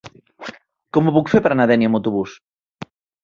Com 0.97 1.09
ho 1.09 1.13
puc 1.17 1.29
fer 1.35 1.41
per 1.47 1.51
anar 1.55 1.67
a 1.69 1.71
Dénia 1.73 1.91
amb 1.91 1.99
autobús? 2.01 2.33